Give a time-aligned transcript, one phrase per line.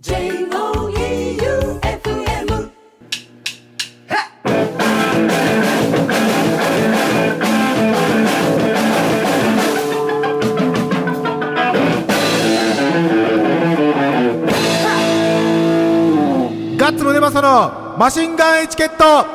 [0.00, 0.30] J-O-E-U-F-M
[16.76, 19.26] ガッツムネマソのマシンガンエチケット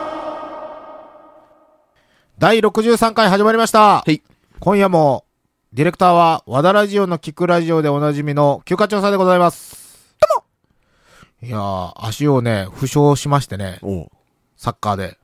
[2.40, 3.80] 第63回始まりました。
[3.80, 4.24] はい。
[4.62, 5.26] 今夜も、
[5.74, 9.83] ディレクターは、和田ラジオの聞くラジオでおなじみの休暇調査でございます。
[11.44, 13.80] いやー、足をね、負傷しましてね。
[14.56, 15.18] サッカーで。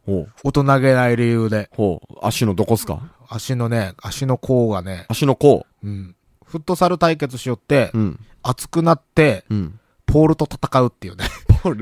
[0.43, 1.69] 大人げない理由で。
[1.75, 2.17] ほう。
[2.21, 2.99] 足のどこっすか？
[3.29, 5.65] 足のね、足の甲がね、足の甲。
[5.83, 6.15] うん。
[6.45, 8.19] フットサル対決しよって、うん。
[8.43, 9.79] 熱くなって、うん。
[10.05, 11.25] ポールと戦うっていうね。
[11.63, 11.73] ゴー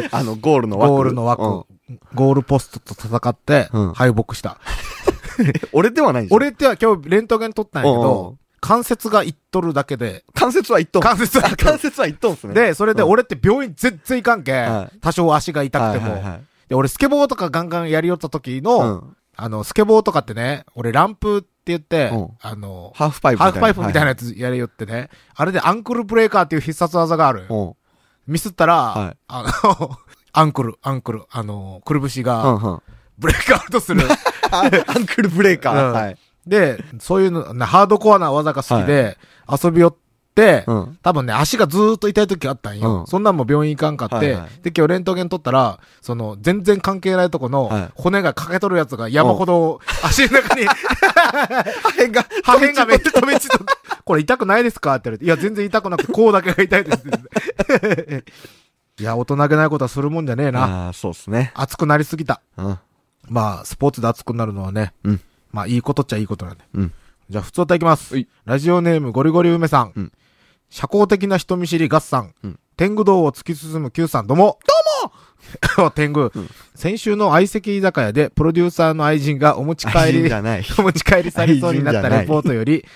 [0.00, 0.08] ル？
[0.12, 0.92] あの、ゴールの枠。
[0.94, 1.64] ゴールの枠、うん
[2.14, 4.56] ゴールポストと戦って、うん敗北した。
[5.74, 6.36] 俺ではないじゃん。
[6.36, 11.02] 俺っては今日レントゲン撮ったんやけどう、関節がいっとるだけで、関節は一トン。
[11.02, 12.54] 関節は関節は一トンっすね。
[12.54, 19.16] で、それでうん俺って病院全然行かんけ、はい多少足が痛くても、はいはいはいで、俺スケボーとかガンガンやりよった時の、うん。
[19.36, 24.08] あの、スケボーとかってね、俺ランプって言って、うんあの、ハーフパイプハーフパイプみたいなな。
[24.10, 27.46] やつやりよってね、あれでアンクルブレーカーっていう必殺技がある。
[27.50, 27.74] うん。
[28.28, 29.98] ミスったら、はいあの、
[30.32, 32.82] アンクル、アンクル、あの、くるぶしうんが、うん。
[33.18, 34.02] ブレークアウトする。
[34.50, 35.88] あ アンクルブレーカー。
[35.88, 36.18] うんはい。
[36.46, 39.96] で、そういうの、ねハードコアな技が好きで、遊び寄っ
[40.34, 40.98] て、うん。
[41.02, 43.00] 多分ね、足がずーっと痛い時あったんよ。
[43.00, 50.74] うんそんなんも病院行かんかって、はいはいで、今日レントゲン取ったら、その、全然関係ないとこのはい、骨が欠けとるやつが山ほど、足の中に、 破
[51.96, 53.64] 片が、破片がめっちゃ飛び散っと
[54.04, 57.04] これ痛くないですかって言われて、いや、全然痛くなくて、こうだけが痛いです。
[59.00, 60.86] いや、大人げないことはするもんじゃねえな。
[60.86, 61.52] ああ、そうっすね。
[61.54, 62.42] 熱くなりすぎた。
[62.56, 62.78] うん。
[63.28, 65.20] まあ、スポーツで熱くなるのはね、うん。
[65.52, 66.64] まあ、いいことっちゃいいことなんで。
[66.74, 66.92] うん。
[67.30, 68.28] じゃあ、普通歌いきますはい。
[68.44, 69.92] ラジオネームゴリゴリ梅さん。
[69.94, 70.12] うん
[70.70, 72.32] 社交的な人見知り合算。
[72.42, 74.58] うん天狗道を突き進む Q さん、どうも
[75.76, 80.64] どうも 天狗、うん先週の相席居酒屋で、プロデューサーの愛人がお持ち帰り愛人じ、ゃない。
[80.78, 82.86] お持ち帰りされそうになったレポートより、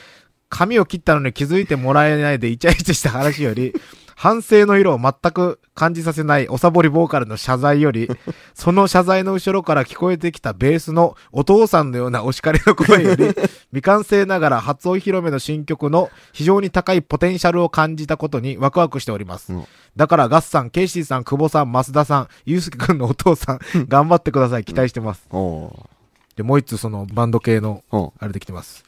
[0.48, 3.74] 髪を切ったのに気づいてもらえないでイチャイチャした話より、
[4.16, 8.08] 反省の色を全く感じさせないおさぼりボーカルの謝罪より、
[8.54, 13.26] その謝罪の後ろから聞こえてきたベースのお父さんのようなお叱りの声より、
[13.70, 19.52] 未完成ながら初お披露目の新曲の非常に高いポテンシャルを感じたことにワクワクしております。
[19.52, 19.64] うん
[19.96, 24.64] だからガッさん、ケイシーさん、久保さん、増田さん、ゆうすけくんのお父さん、 頑張ってください。
[24.64, 25.26] 期待してます。
[25.30, 25.86] おー
[26.36, 28.10] で、もう一つそのバンド系のうん。
[28.18, 28.84] あれできてます。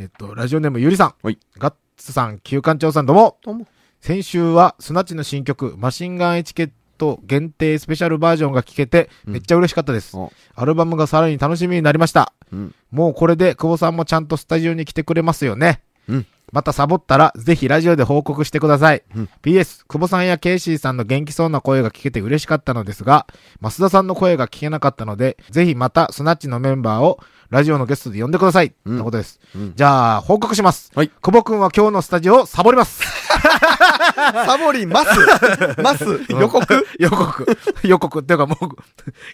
[0.00, 1.14] えっと、ラジオネームゆりさん。
[1.22, 3.36] はいガッツさん、旧館長さん、どうも。
[3.44, 3.68] どうも。
[4.00, 10.16] 先週は、スナッチの新曲、マシンガンエチケット限定スペシャルバージョンが聴けて、うんめっちゃ嬉しかったです。
[10.16, 12.32] おアルバムがさらに楽しみになりました。
[12.52, 12.74] うん。
[12.90, 15.80] もうこれで、久保さんもちゃんとスタジオに来てくれますよね。
[16.08, 16.26] うん。
[16.50, 19.02] またサボったら、ぜひラジオで報告してください。
[19.14, 23.26] うん PS、久保さんやケイシーさんの元気そうな声が聞けて嬉しかったのですが、
[23.60, 27.20] 増田さんの声が聞けなかったので、ぜひまたスナッチのメンバーを
[27.50, 28.72] ラジオのゲストで呼んでください。
[28.86, 29.40] うんってことです。
[29.54, 30.90] うんじゃあ、報告します。
[30.94, 33.02] はい久保くんは今日のスタジオをサボります。
[34.18, 37.58] サボりますます予告予告。
[37.84, 38.20] 予告。
[38.20, 38.58] っていうかもう、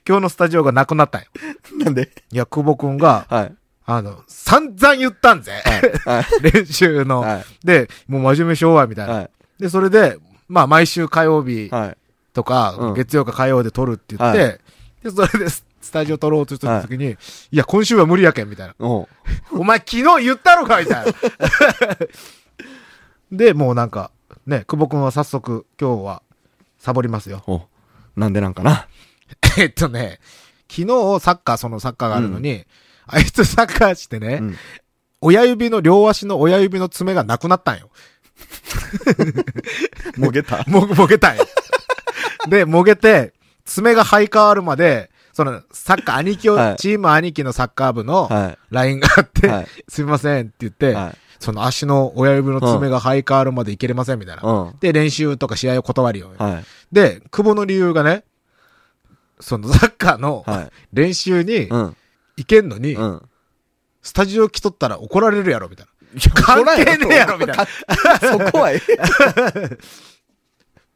[0.06, 1.28] 今日のスタジオがなくなったんよ。
[1.84, 2.10] なんで？
[2.30, 3.54] いや、久保くんが、はい。
[3.86, 5.52] あの、散々言ったんぜ。
[6.04, 6.52] はい。
[6.52, 7.20] 練習の。
[7.20, 7.44] はい。
[7.64, 9.14] で、もう真面目しようわ、みたいな。
[9.14, 9.30] はい。
[9.58, 10.18] で、それで、
[10.48, 11.96] まあ、毎週火曜日はい。
[12.32, 14.48] とか、うん月曜か火曜で撮るって言って、は
[15.02, 17.16] で、それでススタジオ撮ろうとした時に、い、
[17.56, 18.74] や、今週は無理やけん、みたいな。
[18.78, 19.06] お
[19.52, 21.12] 前昨日言ったのかみたいな。
[23.30, 24.10] で、もうなんか、
[24.46, 26.22] ね、久保くんは早速、今日は、
[26.78, 27.42] サボりますよ。
[27.46, 27.62] おう
[28.16, 28.88] なんでなんかな？
[29.58, 30.20] えっとね、
[30.68, 30.86] 昨日
[31.20, 32.66] サッカー、そのサッカーがあるのに、
[33.06, 34.56] あいつサッカーしてね、うん。
[35.22, 37.88] 親指の、両足の親指の爪がなくなったんよ。
[40.18, 40.62] もげた。
[40.68, 41.46] も、もげたんよ。
[42.48, 43.32] で、もげて、
[43.64, 50.94] 爪が生え変わるまで、その、サッカー兄貴を、はいチーム兄貴のサッカー部の、は LINE があって、はいすみませんって言って、い。
[50.94, 51.23] はい。
[51.44, 54.42] その足の親指の爪が生え変わるまでいけれませんみたいな。
[54.42, 54.74] うん。
[54.80, 56.32] で、練習とか試合を断るよ。
[56.38, 56.64] はい。
[56.90, 58.24] で、久保の理由がね、
[59.40, 60.70] そのサッカーのはい。
[60.94, 61.96] 練習にうん。
[62.38, 63.22] 行けんのに、うん。
[64.00, 66.32] スタジオ来とったら怒られるやろ、みたいな。
[66.32, 67.66] 関係ねえやろ、みたいな。
[68.32, 69.78] そこはええ。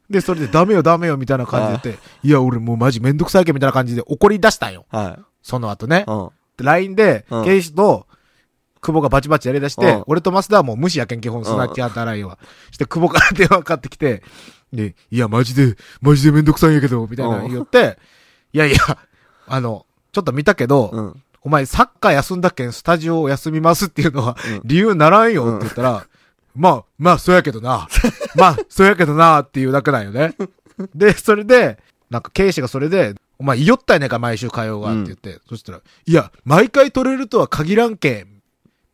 [0.09, 4.85] で、それでダメよ、ダメよ、みたいな感じで言って、いや、俺もうマジめんどくさいけん、みたいな感じで怒り出したんよ。
[4.89, 5.21] はい。
[5.43, 6.05] その後ね。
[6.07, 6.29] うん。
[6.57, 8.07] で LINE でうん、ケイシと、
[8.81, 12.37] 久保がバチバチやり出して、うん俺とマスダはもう無視やけん、基本、スナッチ働いは。
[12.71, 14.23] して、久保から電話かかってきて、
[14.73, 17.97] で、いや、マジで、マジでめんどくさいんやけど、みたいなうん言って、
[18.53, 18.77] いやいや、
[19.47, 21.23] あの、ちょっと見たけど、うん。
[21.41, 26.05] お前サッカー休んだけんスタジオを休みますっていうのはうん理由ならんよって言ったら、
[26.53, 27.87] まあ、まあ、そうやけどな。
[28.35, 30.35] まあ、そうやけどなっていうだけなんよね。
[30.93, 31.77] で、それで、
[32.09, 35.39] なんか、警視がそれで、お前、いよったやねんか、毎週火曜が、って言って。
[35.47, 38.38] そしたら、いや、毎回取れるとは限らんけん。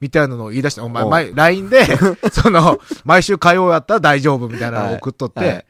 [0.05, 1.83] みたいなのを言い出して、お前、前、LINE で、
[2.31, 5.65] その、毎週火曜やったら大丈夫みたいなのを送っとって、はいはい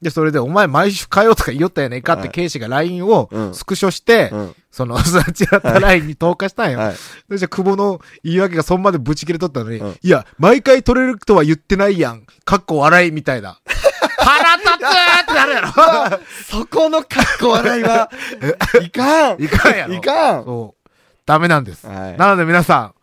[0.00, 4.56] で、それで、お前、毎週火曜とか言いよったやねんかって、はい警視が LINE をうんスクショして、うん。
[4.70, 6.78] その、すなちらった LINE に投下したんよ。
[6.78, 6.94] はい。
[7.30, 12.26] そして久保の言い訳がそんまでブチ切れとったのに、うんいや、毎回取れるとは言ってないやん。
[12.44, 13.58] かっこ笑いみたいな。
[14.18, 15.68] 腹立つーってなるやろ。
[16.44, 18.10] そこのかっこ笑いは、
[18.82, 19.94] いかんいかんやろ。
[19.94, 20.90] いかんそう。
[21.24, 21.86] ダメなんです。
[21.86, 22.94] はいなので皆さん、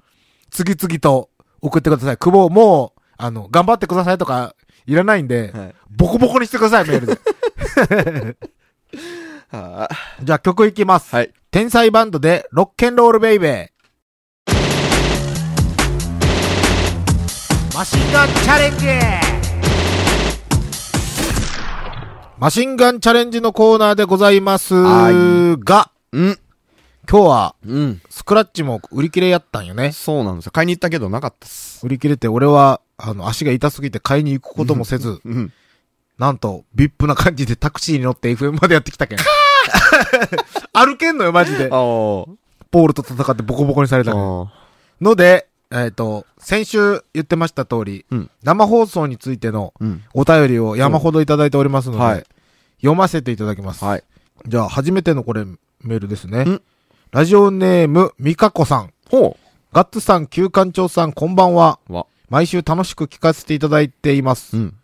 [0.52, 1.30] 次々と
[1.62, 2.18] 送ってください。
[2.18, 4.56] 久保もう、あの、頑張ってくださいとか、
[4.86, 5.76] いらないんで、はい。
[5.90, 7.18] ボコボコにしてください、メールで。
[9.50, 11.14] はあじゃあ曲いきます。
[11.16, 11.34] はい。
[11.50, 13.82] 天才バンドで、ロッケンロールベイベー。
[17.74, 18.88] マシンガンチャレンジ
[22.38, 26.40] マシンガンチャレンジのコーナーでございますはが、うん。
[27.10, 28.02] 今日はうん。
[28.10, 29.92] スクラッチも売り切れやったんよね。
[29.92, 30.52] そうなんですよ。
[30.52, 31.86] 買いに行ったけどなかったっす。
[31.86, 35.52] 売り切れて俺は、あの、足が痛すぎて買いに行くこともせず、うん。
[36.18, 39.18] なんと、ビップな感じでタクシーに乗って FM までやってきたけん。
[40.74, 41.66] 歩けんのよ、マジで。
[41.66, 44.14] あポールと戦ってボコボコにされた。
[44.14, 44.50] の
[45.16, 50.04] で、えっ、と、先週言ってました通り、うん生放送についてのうん。
[50.14, 52.24] お便りを山ほどいただいておりますので、はい
[52.82, 53.86] 読ませていただきます。
[53.86, 54.04] はい。
[54.48, 56.62] じゃあ、初めてのこれ、メールですねん。
[57.12, 58.94] ラジオネーム、みかこさん。
[59.10, 59.36] ほ
[59.74, 61.78] ガッツさん、旧館長さん、こんばんは。
[61.90, 61.94] う。
[61.94, 62.06] わ。
[62.30, 64.56] 毎週楽しく聞かせていただいています。
[64.56, 64.76] うん。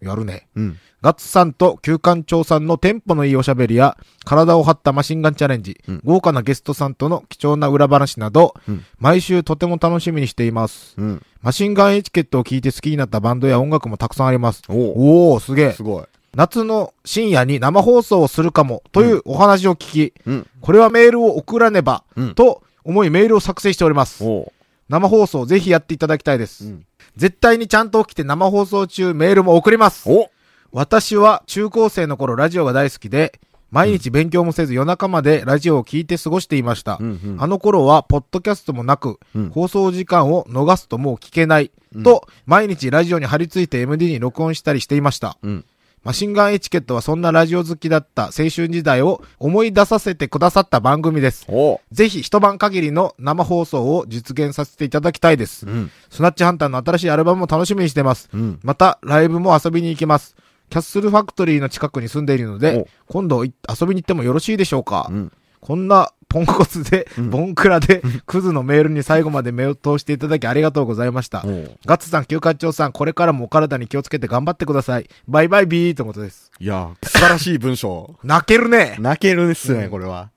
[0.00, 0.48] やるね。
[0.56, 0.78] うん。
[1.02, 10.94] ガッツさんと旧館長さんのテンポのいいおしゃべりや、体を張ったマシンガンチャレンジ、うん豪華なゲストさんとの貴重な裏話など、うん毎週とても楽しみにしています。
[10.96, 11.22] うん。
[11.42, 14.62] マシンガンエチケットを聞いて好きになったバンドや音楽もたくさんあります。
[14.70, 15.32] おお。
[15.34, 15.82] おー、すげえす。
[15.82, 16.04] ごい。
[16.34, 20.46] 夏の深夜に生放送をするかも、というお話を聞き、うん。
[20.60, 24.24] これはメールを送らねば、うんと思いメールを作成しております。
[24.24, 24.52] お
[24.88, 26.66] 生放送ぜひやっていただきたいです。
[26.66, 26.86] うん。
[27.16, 30.08] 絶対にちゃんと起きて生放送中メールも送ります。
[30.10, 30.30] お
[30.72, 33.40] 私は中高生の頃ラジオが大好きで、
[33.70, 36.98] 毎日勉強もせず夜中までラジオを聞いて過ごしていました。
[37.00, 37.36] うんうん。
[37.38, 41.70] あの頃は、ポッドキャストもなく、うん放送時間を逃すともう聞けない、
[42.04, 45.36] と、毎日ラジオに貼り付いて MD に録音したりしていました。
[45.42, 45.64] うん。
[46.02, 51.44] マシンガンエチケットはそんなラジオ好きだった青春時代を思い出させてくださった番組です。
[51.48, 55.66] おぜひ一晩限りの生放送を実現させていただきたいです。
[55.66, 55.90] うん。
[56.08, 58.30] スナッチハンターの新しいアルバムも楽しみにしてます。
[58.32, 58.60] うん。
[58.62, 60.36] また、ライブも遊びに行きます。
[60.70, 65.32] キャッスルファクトリーの近くに住んでいるので、今度い遊びに行ってもよろしいでしょうか、うん。
[65.60, 71.42] こんなポンコツで、うんボンクラで、クズのメールに最後まで目を通していただきありがとうございました。
[71.84, 75.10] ガッツさん、休館長さん、これからもお体に気をつけて頑張ってください。
[75.26, 76.52] バイバイビーとのことです。
[76.60, 78.16] いや、素晴らしい文章。
[78.22, 78.96] 泣けるね。
[79.00, 80.30] 泣けるですね、うんこれは。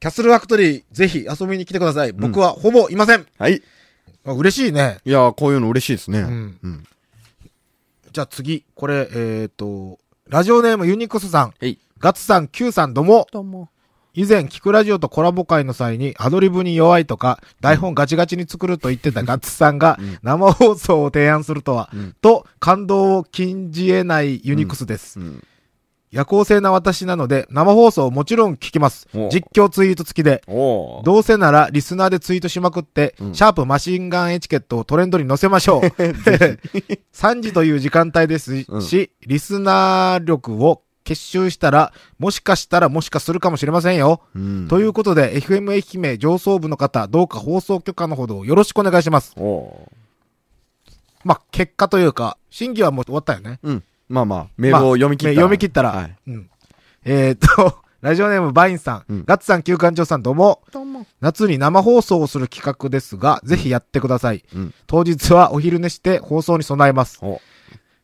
[0.00, 2.12] キャッスルファクトリー、ぜひ遊びに来てください。
[2.12, 3.26] 僕はほぼいません。
[3.38, 3.62] はい。
[4.24, 4.98] あ嬉しいね。
[5.04, 6.20] いや、こういうの嬉しいですね。
[6.20, 6.58] うん。
[6.62, 6.84] うん。
[8.12, 9.98] じゃあ次、これ、えっ、と、
[10.28, 11.54] ラジオネームユニクスさん。
[11.60, 11.78] はい。
[11.98, 13.26] ガッツさん、Q さん、どうも。
[13.30, 13.68] どうも。
[14.14, 25.18] 以前、聞くラジオとコラボ会の際に、アドリブに弱いとか、台本ガチガチに作ると言ってたガッツさんがうん、生放送を提案するとは、うんと、感動を禁じ得ないユニクスです。
[25.18, 25.44] うん。
[26.10, 29.30] 夜行性な私なので、生放送をもちろん聞きますお。
[29.30, 30.42] 実況ツイート付きで。
[30.46, 35.80] どうせなら、リスナーでツイートしまくって、うんシャープマシンガンエチケットをトレンドに載せましょう。
[37.16, 38.82] 3時という時間帯ですし、うん
[39.26, 44.20] リスナー力を結集したら、もしかしたらもしかするかもしれませんよ。
[44.34, 44.68] うん。
[44.68, 49.34] ということで、FM 愛媛上層部の方、どうか放送許可のほどよろしくお願いします。
[51.24, 53.58] まあ、結果というか、審議はもう終わったよね。
[53.62, 53.84] うん。
[54.08, 55.34] まあまあ、メールを読み切ったら。
[55.34, 55.90] まあ読み切ったら。
[55.90, 56.16] はい。
[56.26, 56.50] うん。
[57.04, 60.60] えーっと、 ラジオネームバインさん、うんガッツさん、旧館長さん、どうも。
[60.72, 61.06] どうも。
[61.20, 64.44] 夏に生放送をする企画ですが、ぜひやってください。
[64.54, 64.74] うん。
[64.86, 67.20] 当日はお昼寝して放送に備えます。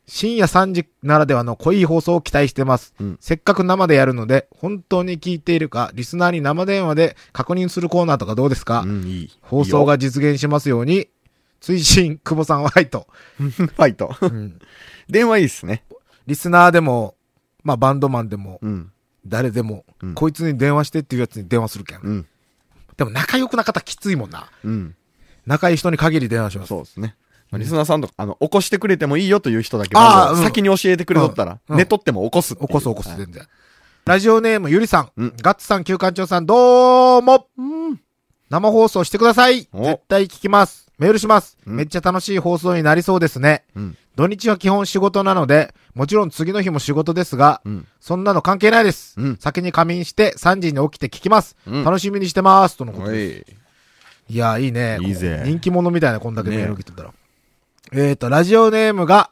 [0.09, 2.95] お深夜3時ならではの濃い放送を期待してます。
[2.99, 9.31] うんせっかく生でやるので、本当に聞いているか、リスナーに生電話で確認するコーナーとかどうですか、うん、いい。
[9.43, 11.09] 放送が実現しますように、
[11.61, 13.07] 追伸、久保さんははいと。
[13.38, 13.50] いいよ。
[13.50, 14.17] ファイト。
[14.21, 14.59] うん
[15.09, 15.85] 電話いいっすね。
[16.27, 17.15] リスナーでも、
[17.62, 18.93] まあバンドマンでも、うん。
[19.27, 22.00] 誰でも、うんこいつに電話してっていうやつに電話するけん。
[22.00, 22.27] うん。
[22.97, 24.50] でも仲良くな方きついもんな。
[24.65, 24.95] うん。
[25.47, 26.69] 仲いい人に限り電話します。
[26.69, 27.17] そうですね。
[27.50, 32.55] まあリスナーさんとか、あの、起こしてくれてもいいよという人だけ、あ先に教えてくれとったら、うん寝とっても起こす。
[32.57, 33.47] 起こす起こす、はい全然。
[34.05, 38.00] ラジオネームゆりさん、うんガッツさん、旧館長さん、どうもうん。
[38.50, 40.90] 生放送してくださいお絶対聞きます。
[40.99, 41.59] メールします。
[41.67, 43.64] うんめっちゃ楽しい放送になりそうですね。
[43.76, 43.97] うん。
[44.17, 47.87] 土日は基本仕事なので、もちろん次の日も仕事ですが、うん。
[48.00, 49.14] そんなの関係ないです。
[49.17, 51.57] うん先に仮眠して3時に起きて聞きます。
[51.67, 52.76] うん楽しみにしてます。
[52.76, 53.50] とのことおです。
[54.31, 54.35] い。
[54.35, 54.99] いや、いいね。
[55.02, 57.12] いいぜ人気者みたいなこんだけメねール来てたら。
[57.92, 59.30] えーと、ラジオネームが、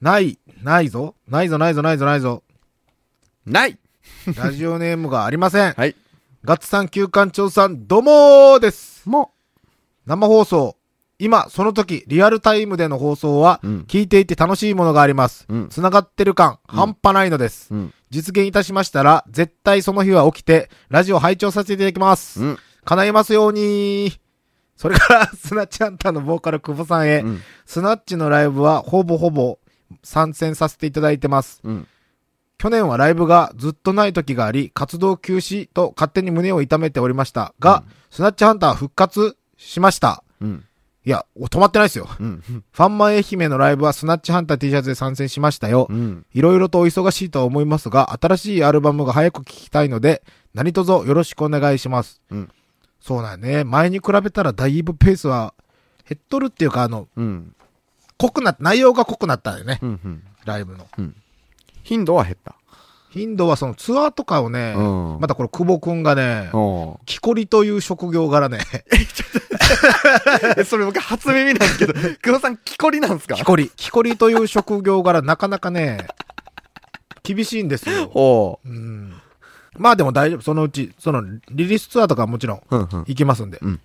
[0.00, 1.14] ない、ないぞ。
[1.28, 2.42] ないぞ、ないぞ、ないぞ、ないぞ。
[3.46, 3.78] ない
[4.36, 5.72] ラジオネームがありません。
[5.72, 5.94] はい。
[6.44, 9.08] ガッツさん、旧館長さん、どうもーです。
[9.08, 9.32] も
[10.06, 10.76] 生放送。
[11.20, 15.46] 今、その時、リアルタイムでの放送は、うん聞いていて楽しいものがあります。
[15.48, 17.72] うん繋がってる感、うん半端ないのです。
[17.72, 17.94] うん。
[18.10, 22.40] 実現いたしましたら、絶対その日は起きて、ラジオ拝聴させていただきます。
[22.42, 22.58] うん。
[22.84, 24.12] 叶いますように。
[24.78, 27.42] それから、 スナッチハンターのボーカル、久保さんへ、うん。
[27.66, 29.58] スナッチのライブは、ほぼほぼ、
[30.04, 31.60] 参戦させていただいてます。
[31.64, 31.88] うん。
[32.58, 40.22] 去年はライブがずっとない時があり、活動休止と勝手に胸を痛めておりましたが、スナッチハンター復活しました。
[40.40, 40.64] うん。
[41.04, 42.08] いや、お止まってないですよ。
[42.20, 42.42] うん。
[42.46, 45.92] ファンマン愛媛のライブはスナッチハンター T シャツで参戦しましたよう。
[45.92, 46.26] ん。
[46.34, 50.22] いろいろとお忙しいとは思いますが、新しいアルバムが早く聴きたいので、
[50.54, 52.20] 何卒よろしくお願いします。
[53.00, 53.64] うんそうなんやね。
[53.64, 55.54] 前に比べたらだいぶペースは
[56.08, 57.54] 減っとるっていうか、あの、うん。
[58.18, 59.78] 濃くなっ内容が濃くなったよね。
[59.80, 59.88] うん。
[60.04, 60.22] うん。
[60.44, 60.86] ライブの。
[61.84, 62.56] 頻度は減った。
[63.10, 64.80] 頻度はそのツアーとかをね、う
[65.16, 68.58] んまたこれ久保くんがね、お木こりという職業柄ね、
[70.58, 73.34] え、 それ僕初耳なんですけど、 黒さん、木こりなんですか？
[73.36, 76.06] 木こり、木こりという職業柄なかなかね、
[77.22, 78.60] 厳しいんですよ。
[78.64, 79.14] うん。
[79.78, 80.42] まあでも大丈夫。
[80.42, 82.88] そのうち、その、リリースツアーとかはもちろん、うんうん。
[83.06, 83.58] 行きますんで。
[83.62, 83.80] うん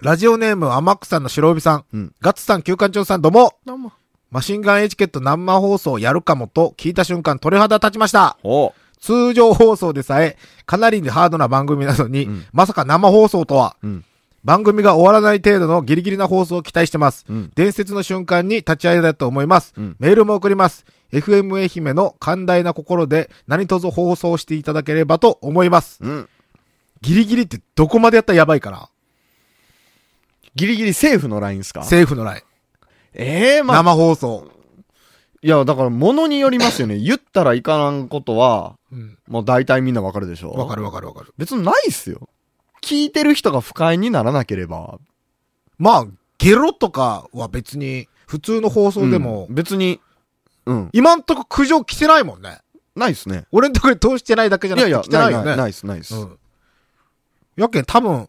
[0.00, 1.84] ラジオネーム、天草の白帯さん。
[1.92, 3.54] うんガッツさん、旧館長さん、どうも。
[3.64, 3.92] どうも。
[4.30, 8.36] マシンガンエチケット生放送やるかもと聞いた瞬間鳥肌立ちました。
[8.44, 8.72] おう。
[9.00, 14.04] 通常放送でさえ、かなりハードな番組なのに、うんまさか生放送とは、うん。
[14.44, 17.26] 番組が終わらない程度のギリギリな放送を期待してます。
[17.28, 17.52] うん。
[17.54, 19.74] 伝説の瞬間に立ち会いだと思います。
[19.76, 20.84] うんメールも送ります。
[21.12, 25.98] FM 愛媛の寛大な心で何卒放送していただければと思います。
[26.02, 26.28] うん。
[27.00, 28.90] ギリギリってどこまでやったらやばいかな
[30.54, 31.80] ギリギリセーフのラインですか？
[31.80, 32.42] 政府のライン。
[33.14, 34.50] ええまあ、生放送。
[35.40, 36.98] いや、だから、ものによりますよね。
[36.98, 39.18] 言ったらいかなんことは、うん。
[39.28, 40.50] もう大体みんなわかるでしょ？
[40.50, 41.32] わかるわかるわかる。
[41.38, 42.28] 別にないっすよ。
[42.82, 44.98] 聞いてる人が不快にならなければ。
[45.78, 46.06] まあ、
[46.38, 50.00] ゲロとかは別に、普通の放送でも、うん別に、
[50.68, 50.90] うん。
[50.92, 52.58] 今んとこ苦情来てないもんね。
[52.94, 53.46] ないっすね。
[53.52, 55.56] 俺んとこに通してないだけじゃなくていやいや、来てないよね。
[55.56, 56.14] ないっす、ないっす。
[56.14, 56.38] うん。
[57.56, 58.28] やけん多分、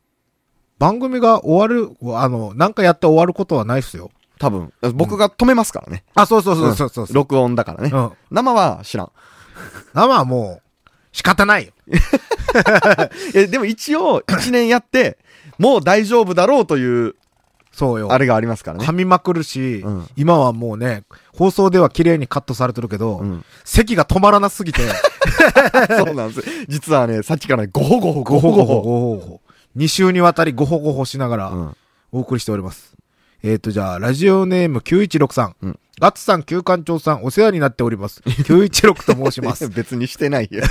[0.78, 4.12] 番組が終わる、あの、なんかやって終わることはないっすよ。
[4.40, 4.72] 多分。
[4.94, 6.06] 僕が止めますからね。
[6.16, 7.14] あ、そうそうそうそうそう。
[7.14, 7.92] 録音だからね。
[7.94, 8.12] うん。
[8.32, 9.12] 生は知らん。
[9.94, 11.74] 生はもう、仕方ないよ。
[13.36, 15.18] え、でも一応、一年やって、
[15.58, 17.16] もう大丈夫だろうという、
[17.80, 18.12] そうよ。
[18.12, 18.86] あれがありますからね。
[18.86, 23.46] 噛みまくるし、うん今はもうね、放送では綺麗にカットされてるけど、うん。
[23.64, 24.82] 席が止まらなすぎて、
[25.98, 26.66] そうなんです。
[26.68, 29.42] 実はね、さっきからゴホゴホ、ごほごほごほごほ。
[29.78, 31.78] 2週にわたりごほごほしながらうん。
[32.12, 32.98] お送りしております。
[33.44, 35.56] えっ、と、じゃあ、ラジオネーム916さん。
[35.62, 38.22] うんガッツさん、旧館長さん、お世話になっております。
[38.26, 39.68] 916と申します。
[39.70, 40.64] 別にしてないよ。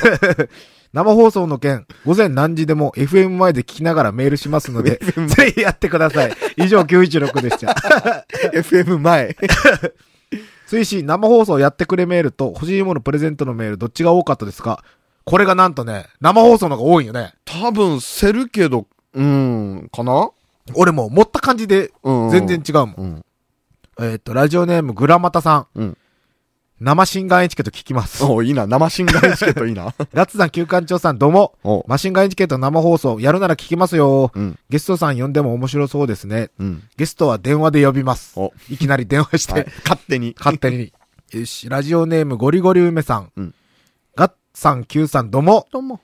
[0.94, 4.98] 生放送の件、午前何時でも FM 前で聞きながらメールしますので、
[5.36, 6.32] ぜひやってください。
[6.56, 7.74] 以上、916でした。
[8.54, 9.36] FM 前。
[10.66, 14.82] 追伸、生放送やってくれメールと欲しいものプレゼントのメール、どっちが多かったですか？
[15.24, 17.34] これがなんとね、生放送の方が多いよね。
[17.44, 20.30] 多分、せるけど、うん、かな？
[20.74, 22.30] 俺もう持った感じでうん。
[22.30, 22.94] 全然違うもん。
[22.96, 23.24] うん。
[24.00, 25.66] えっ、と、ラジオネームグラマタさん。
[25.74, 25.98] うん。
[26.80, 28.24] 生シンガンエチケット聞きます。
[28.24, 28.68] おいいな。
[28.68, 29.92] 生シンガーチケットいいな。
[30.14, 31.56] ガッツさん、旧館長さん、どうも。
[31.64, 34.30] おマシンガンエチケット生放送、やるなら聞きますよ。
[34.32, 34.56] うん。
[34.70, 36.50] ゲストさん呼んでも面白そうですね。
[36.60, 36.82] うん。
[36.96, 38.34] ゲストは電話で呼びます。
[38.36, 39.66] お、いきなり電話して、はい。
[39.82, 40.36] 勝手に。
[40.38, 40.92] 勝手に。
[41.32, 43.32] よし、ラジオネームゴリゴリ梅さん。
[43.36, 43.54] うん
[44.14, 45.66] ガッツさん、キューさん、どうも。
[45.72, 46.00] どうも。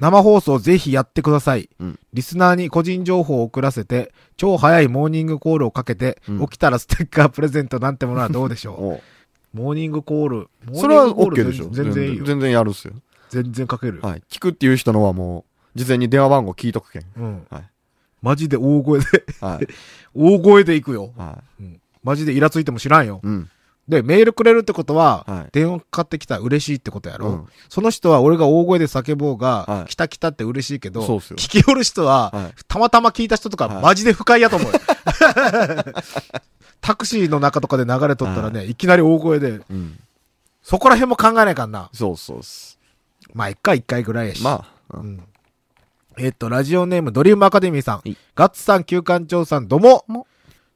[0.00, 1.68] 生放送ぜひやってください。
[1.80, 9.00] うんリスナーに個人情報を送らせて、超早いモーニングコールをかけて、うん起きたらステッカープレゼントなんてものはどうでしょ おう。
[9.52, 10.48] モーニングコール。
[10.74, 11.70] それはモーニングコーでしょ。
[11.70, 12.24] 全然いいよ。
[12.24, 12.94] 全然やるっすよ。
[13.30, 14.00] 全然かける。
[14.02, 14.22] はい。
[14.30, 17.02] 聞くっていう人のはもう、事前に電話番号聞いとくけん。
[17.16, 17.46] うん。
[17.50, 17.62] はい。
[18.22, 19.06] マジで大声で、
[19.40, 19.66] はい。
[20.14, 21.12] 大声で行くよ。
[21.16, 21.80] はうん。
[22.02, 23.26] マジでイラついても知らんよい。。
[23.26, 23.50] うん。
[23.88, 34.78] で、メールくれるってことは、はい電話かかってきたら嬉しいってことやろ、うんその人は俺が大声で叫ぼうが、はい来た来たって嬉しいけど、聞き寄る人は、はいたまたま聞いた人とか、はいマジで不快やと思うよ。
[36.80, 39.98] タクシーの中とかで流れとったらね、い、きなり大声で、うん。
[40.62, 41.90] そこら辺も考えないかんな。
[41.92, 42.78] そうそうっす。
[43.34, 44.42] まあ、一回一回ぐらいやし。
[44.42, 45.00] まあ、う。
[45.00, 45.22] うんん。
[46.18, 48.16] えっ、と、ラジオネームドリームアカデミーさんはい。
[48.34, 50.26] ガッツさん、旧館長さん、どうもも。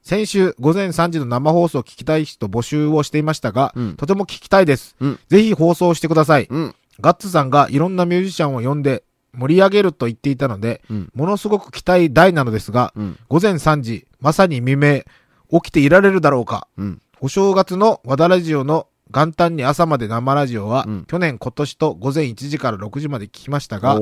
[0.03, 4.95] 先週、午前3時の生放送を聞きたい人募集をしていましたが、うんとても聞きたいです。
[4.99, 6.47] うんぜひ放送してください。
[6.49, 6.75] うん。
[6.99, 11.09] ガッツさんがいろんなミュージシャンを呼んで盛り上げると言っていたので、うん。
[11.15, 13.19] ものすごく期待大なのですが、うん。
[13.29, 15.03] 午前3時、まさに未明、
[15.51, 16.67] 起きていられるだろうか。
[16.77, 17.01] うん。
[17.21, 24.01] お正月の和田ラジオの元旦に朝まで生ラジオは、うん去年今年と午前1時から6時まで聞きましたが、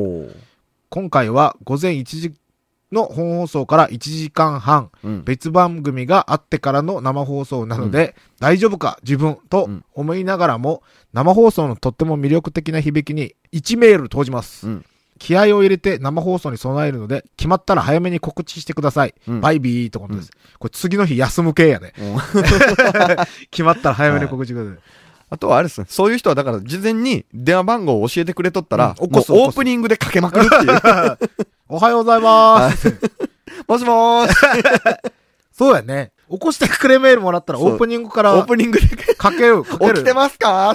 [0.90, 2.34] 今回は午前1時
[2.92, 5.24] の本放送から1時間半、うん。
[5.24, 10.84] 別番組があってからの生放送なので、大丈夫か自分とうん思いながらも、
[11.14, 14.68] 生放送のとっても魅力的な響きに1メール投じます。
[14.68, 14.86] うん。
[15.20, 19.14] 気合を入れて生放送に備えるので、決まったら早めに告知してください。
[19.28, 20.32] うんバイビーってことです。
[20.58, 21.94] これ次の日休む系やね。
[22.00, 22.18] うん
[23.52, 24.80] 決まったら早めに告知ください。
[25.32, 25.88] あとはあれですね。
[25.90, 31.18] そういう人はだから事前に電話番号を教えてくれとったら、うん起もうオープニングでかけまくるっていう。
[31.70, 33.00] おはようございます。
[33.66, 34.36] もしもーし。
[35.58, 36.12] そうやね。
[36.30, 39.94] 起こしてくれメールもらったらオープニングからオープニングでかける、かける。
[39.96, 40.74] 起きてますか？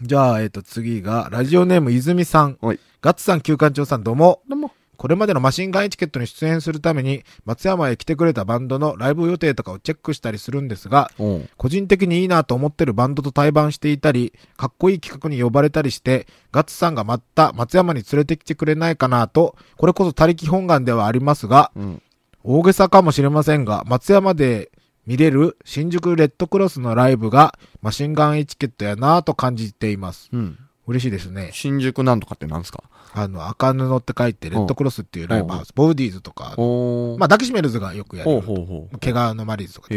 [0.00, 2.58] じゃあ、えっ、と、次が、ラジオネーム泉さん。
[2.60, 4.42] はいガッツさん、旧館長さん、どうも。
[4.48, 4.70] どうも。
[4.96, 11.48] これまでのマシンガンエチケットに出演するために、松山へ来てくれたバンドのライブ予定とかをチェックしたりするんですが、うん。
[11.56, 22.02] 個人的にいいなと思ってるバンドと対バンしていたり、かっこいい企画に呼ばれたりして、ガッツさんがまた松山に連れてきてくれないかなと、これこそ他力本願ではありますが、うん。
[22.44, 24.70] 大げさかもしれませんが、松山で
[25.06, 30.28] 見れる新宿レッドクロスのライブがマシンガンエチケットやなぁと感じています。
[30.32, 30.58] うん。
[30.86, 31.50] 嬉しいですね。
[31.52, 32.82] 新宿なんとかってなんですか？
[33.14, 38.30] あの、赤布って書いて、レッドクロスっていうライブハウス、ボーディーズとか、おまあ、ダキシメルズがよくやる。
[38.30, 38.98] ほうほう。
[38.98, 39.88] 毛皮のマリーズとか。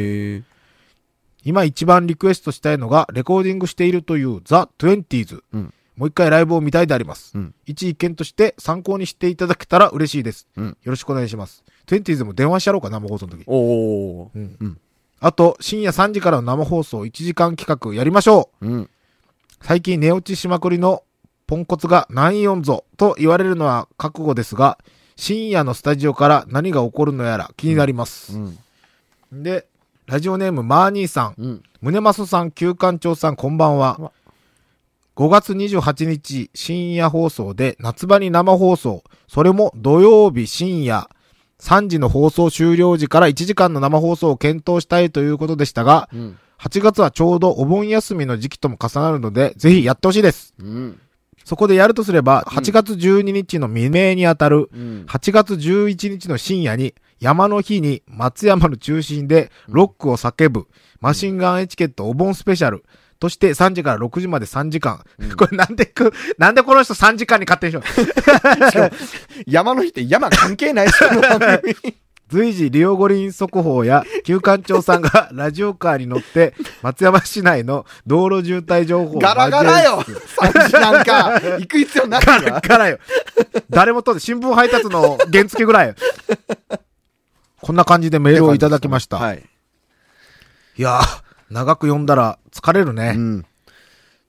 [1.44, 5.44] 今一番リクエストしたいのが、レコーディングしているというザ・トゥエンティーズ。
[5.54, 7.32] うんもう一回ライブを見たいであります。
[7.36, 7.56] うん。
[7.66, 10.46] 一意見として参考にしていただけたら嬉しいです。
[10.58, 10.66] うん。
[10.66, 11.64] よろしくお願いします。
[11.86, 13.46] トゥエンティーズも電話しやろうか、生放送の時。
[13.48, 14.30] おー。
[14.36, 14.58] うん。
[14.60, 14.78] うん。
[15.22, 18.68] あと、深夜3時からの生放送1時間企画やりましょう。
[18.68, 18.90] うん。
[19.62, 21.04] 最近寝落ちしまくりの
[21.48, 24.78] ポンコツが何イオンぞと言われるのは覚悟ですが、
[25.16, 28.38] 深夜のスタジオから何が起こるのやら気になります。
[28.38, 29.44] うん。
[29.44, 29.68] で、
[30.08, 31.64] ラジオネームマーニーさん、うん。
[31.82, 34.12] 宗正さん、旧館長さん、こんばんうはわ。
[35.16, 41.10] 5月28日深夜放送で夏場に生放送、それも土曜日深夜
[41.60, 46.38] 3時の放送終了時から1時間の生放送を検討したいということでしたが、うん。
[46.60, 50.54] 8月はちょうどお盆休みの時期とも重なるので、ぜひやってほしいです。
[50.60, 51.00] うん。
[51.44, 55.06] そこでやるとすれば、うん8月12日の未明にあたる、うん。
[55.08, 60.68] 8月11日の深夜に、山の日に松山の中心でロックを叫ぶ、
[61.00, 62.84] マシンガンエチケットお盆スペシャル。
[63.20, 65.04] として3時から6時まで3時間。
[65.38, 68.92] これなんでく、なんでこの人3時間に勝手にしよう。
[69.48, 71.10] 山の日って山関係ないっすよ、
[72.30, 82.62] 随時、リオ五輪速報や、旧館長さんがラジオカーに乗って、 松山市内の道路渋滞情報をガラガラよ !3 時なんか、行く必要ないガラわ。
[82.64, 83.00] ガラよ。
[83.70, 85.96] 誰もとって新聞配達の原付ぐらいよ。
[87.62, 89.18] こんな感じでメールをいただきました。
[89.18, 89.44] はい。
[90.78, 93.14] いやー、長く読んだら疲れるね。
[93.16, 93.46] うん。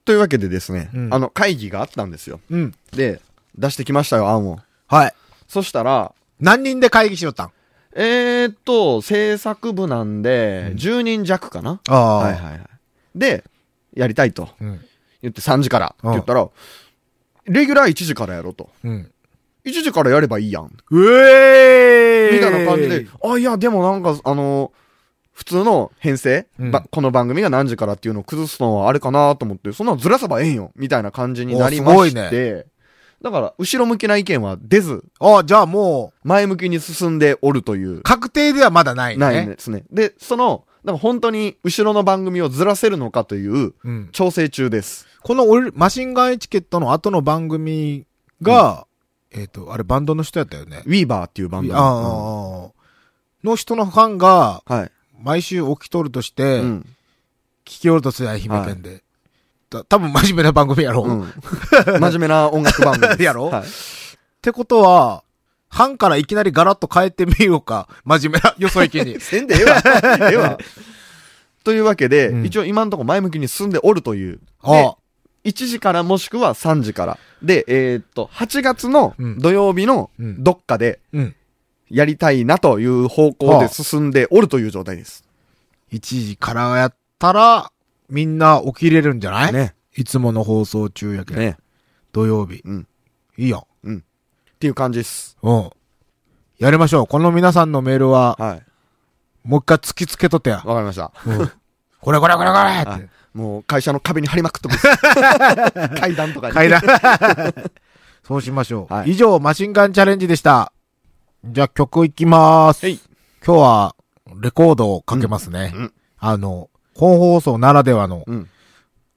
[0.04, 2.40] というわけでですね、うんあの、会議があったんですよ。
[2.50, 2.74] うん。
[2.92, 3.20] で、
[3.56, 4.60] 出してきましたよ、案を。
[4.86, 5.14] はい。
[5.48, 7.50] そしたら、何人で会議しよったん？
[7.98, 12.16] えーっと、制作部なんで、10人弱かな、ああ。
[12.18, 12.60] はいはいはい。
[13.14, 13.42] で、
[13.94, 14.80] やりたいとうん。
[15.22, 16.46] 言って3時からって言ったら、
[17.46, 18.68] レギュラー1時からやろうと。
[18.84, 19.10] うん。
[19.64, 20.70] 1時からやればいいやん。
[20.90, 24.72] うえーみたいな感じで、あ、いや、でもなんか、あの、
[25.32, 32.66] 普通の編成、うんばこの番組が何時からっていうのを崩すのはあれかなと思って、そんなのずらせばええんよみたいな感じになりまして、
[33.22, 39.20] だから、後ろ向きな意見は出ず、あ、じゃあも前向きに進んでおるというう、、確定ではまだないね。
[39.20, 39.84] ないんですね。
[39.90, 44.08] で、その、だから本当に後ろの番組をずらせるのかといううん。
[44.12, 45.06] 調整中です。
[45.22, 48.06] この俺マシンガンエチケットの後の番組
[48.42, 48.86] が、
[49.32, 50.82] えっ、と、あれバンドの人やったよね。
[50.86, 51.76] ウィーバーっていうバンド。
[51.76, 52.76] ああ、うん
[53.46, 54.90] の人のファンが、はい。
[55.22, 56.86] 毎週起きとるとして、聞うん。
[57.64, 59.02] きおるとすりゃ愛媛県で。
[59.68, 61.02] た多分真面目な番組やろ。
[61.02, 62.00] っうん。
[62.00, 63.16] 真面目な音楽番組。
[63.24, 63.64] やろはい。
[64.42, 65.22] てことは、
[65.68, 67.88] 班からいきなりガラッと変えてみようか。
[68.04, 69.18] 真面目な、よそ行きに。
[69.20, 69.82] せんでええわ。
[70.30, 70.58] ええわ。
[71.64, 74.38] というわけで、うん一応今のところ前向きに進んでおるという。
[74.62, 74.70] あ
[75.44, 77.18] で、1時からもしくは3時から。
[77.42, 81.34] で、えーっと、8月のうん土曜日のうんどっかでうん。
[81.90, 85.24] やりたいなという方向で進んでおるという状態です。
[85.92, 87.70] 1時からやったら、
[88.08, 89.52] みんな起きれるんじゃない？
[89.52, 89.74] ね。
[89.96, 91.40] いつもの放送中やけど。
[91.40, 91.56] ね。
[92.12, 92.60] 土曜日。
[92.64, 92.88] うん。
[93.36, 93.62] いいやん。
[93.84, 93.98] うん。
[93.98, 94.02] っ
[94.58, 95.36] ていう感じです。
[95.42, 95.70] うん。
[96.58, 97.06] やりましょう。
[97.06, 98.62] この皆さんのメールは、はい。
[99.44, 100.56] もう一回突きつけとってや。
[100.64, 101.12] わかりました。
[101.26, 101.50] うん。
[102.00, 103.08] これこれこれこれはいって。
[103.34, 104.76] もう会社の壁に貼りまくっとく。
[106.00, 106.54] 階段とかに。
[106.54, 106.80] 階段。
[108.26, 108.92] そうしましょう。
[108.92, 110.72] はい以上、マシンガンチャレンジでした。
[111.44, 112.86] じゃあ曲いきまーす。
[112.86, 112.98] はい
[113.46, 113.96] 今日は、
[114.40, 115.70] レコードをかけますね。
[115.74, 118.48] うんうんあの、本放送ならではのうん。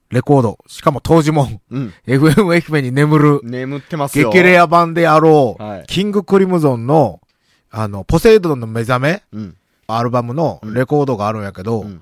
[0.10, 0.58] レコード。
[0.68, 1.94] しかも当時も、うん。
[2.08, 4.32] FM 愛媛に眠る、眠ってますよ。
[4.32, 7.22] 激レア版であろう、はいキングクリムゾンの、
[7.70, 9.56] あの、ポセイドンの目覚めうん。
[9.88, 12.02] アルバムのレコードがあるんやけど、うん。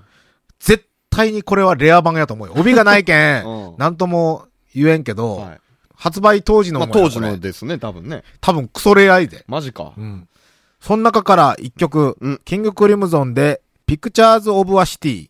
[0.59, 2.53] 絶対にこれはレア版やと思うよ。
[2.57, 5.59] 帯がないけん うん、なんとも言えんけど、はい。
[5.93, 8.23] 発売当時のまあもんや当時のですね、多分ね。
[8.39, 9.43] 多分クソレアいで。
[9.47, 9.93] マジか。
[9.97, 10.27] うん。
[10.79, 15.29] その中から一曲、うんキングクリムゾンで、ピクチャーズ・オブ・ア・シティ。